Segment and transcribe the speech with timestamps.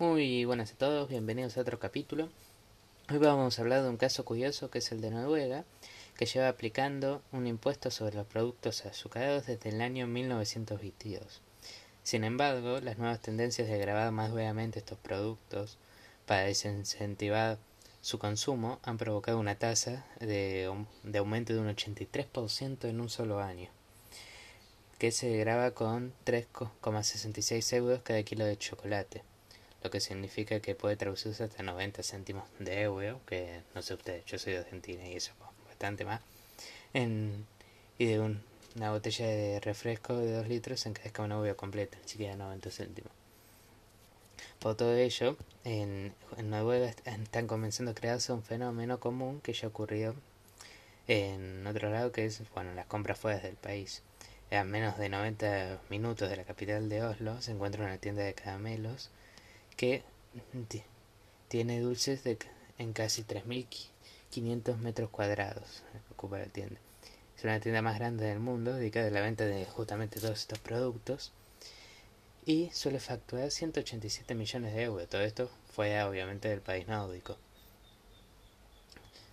[0.00, 2.28] Muy buenas a todos, bienvenidos a otro capítulo.
[3.08, 5.64] Hoy vamos a hablar de un caso curioso que es el de Noruega,
[6.16, 11.42] que lleva aplicando un impuesto sobre los productos azucarados desde el año 1922.
[12.02, 15.78] Sin embargo, las nuevas tendencias de grabar más duramente estos productos
[16.26, 17.58] para desincentivar
[18.00, 20.74] su consumo han provocado una tasa de,
[21.04, 23.70] de aumento de un 83% en un solo año,
[24.98, 29.22] que se graba con 3,66 euros cada kilo de chocolate
[29.84, 34.24] lo que significa que puede traducirse hasta 90 céntimos de euro, que no sé ustedes,
[34.24, 35.32] yo soy de Argentina y eso
[35.66, 36.22] bastante más,
[36.94, 37.46] en,
[37.98, 42.08] y de una botella de refresco de 2 litros se encarezca una euro completa, ni
[42.08, 43.12] siquiera 90 céntimos.
[44.58, 49.68] Por todo ello, en, en Noruega están comenzando a crearse un fenómeno común que ya
[49.68, 50.14] ocurrió
[51.08, 54.02] en otro lado, que es bueno, las compras fuera del país.
[54.50, 58.32] A menos de 90 minutos de la capital de Oslo se encuentra una tienda de
[58.32, 59.10] caramelos
[59.76, 60.02] que
[61.48, 62.38] tiene dulces de,
[62.78, 65.82] en casi 3.500 metros cuadrados.
[66.10, 66.80] Ocupa la tienda.
[67.36, 70.58] Es una tienda más grande del mundo dedicada a la venta de justamente todos estos
[70.58, 71.32] productos
[72.46, 75.08] y suele facturar 187 millones de euros.
[75.08, 77.36] Todo esto fue obviamente del país nórdico.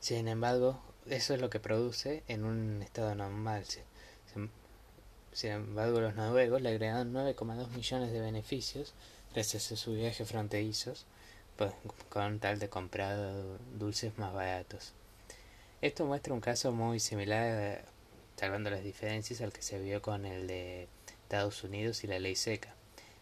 [0.00, 3.64] Sin embargo, eso es lo que produce en un estado normal.
[5.36, 8.94] Sin embargo, los noruegos le agregaron 9,2 millones de beneficios
[9.34, 11.04] gracias a sus viajes fronterizos
[11.58, 11.74] pues,
[12.08, 13.18] con tal de comprar
[13.78, 14.94] dulces más baratos.
[15.82, 17.84] Esto muestra un caso muy similar,
[18.36, 20.88] salvando las diferencias, al que se vio con el de
[21.24, 22.74] Estados Unidos y la ley seca.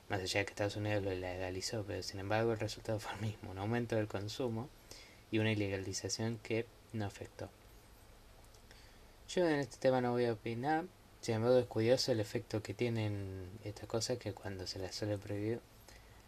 [0.08, 3.22] Más allá de que Estados Unidos lo legalizó, pero sin embargo el resultado fue el
[3.22, 4.68] mismo, un aumento del consumo
[5.32, 7.50] y una ilegalización que no afectó.
[9.28, 10.84] Yo en este tema no voy a opinar,
[11.24, 15.16] sin embargo es curioso el efecto que tienen estas cosas que cuando se las suele
[15.16, 15.58] prohibir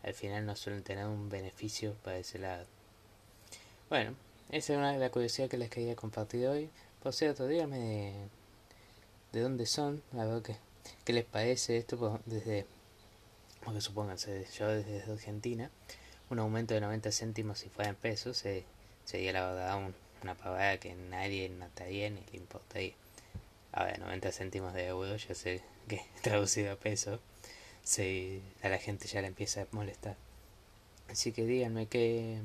[0.03, 2.65] al final no suelen tener un beneficio para ese lado.
[3.91, 4.15] Bueno,
[4.51, 6.71] esa es una de las curiosidades que les quería compartir hoy.
[7.03, 8.15] Por cierto, díganme de,
[9.33, 10.57] de dónde son, a ver qué,
[11.05, 12.65] qué les parece esto pues, desde,
[13.63, 15.71] porque supónganse, yo desde Argentina,
[16.31, 18.65] un aumento de 90 céntimos si fuera en pesos eh,
[19.05, 19.93] sería la verdad
[20.23, 22.95] una pavada que nadie notaría ni le importaría.
[23.77, 27.21] Ahora, 90 céntimos de euro, yo sé que traducido a peso
[27.83, 30.17] se, a la gente ya le empieza a molestar.
[31.11, 32.41] Así que díganme qué,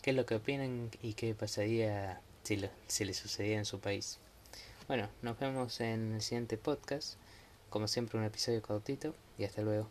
[0.00, 3.80] qué es lo que opinan y qué pasaría si, lo, si le sucedía en su
[3.80, 4.20] país.
[4.86, 7.14] Bueno, nos vemos en el siguiente podcast.
[7.68, 9.88] Como siempre, un episodio cortito y hasta luego.